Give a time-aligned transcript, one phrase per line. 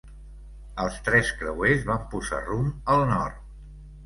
[0.85, 3.41] Els tres creuers van posar rumb al nord.